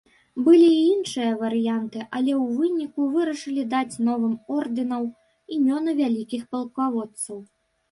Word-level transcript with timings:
Былі 0.45 0.69
і 0.77 0.85
іншыя 0.93 1.33
варыянты, 1.41 2.01
але 2.19 2.31
ў 2.41 2.55
выніку 2.61 3.01
вырашылі 3.17 3.67
даць 3.75 3.99
новым 4.09 4.33
ордэнаў 4.57 5.07
імёны 5.59 5.97
вялікіх 6.03 6.51
палкаводцаў. 6.57 7.37